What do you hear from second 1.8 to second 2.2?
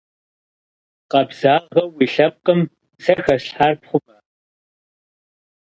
уи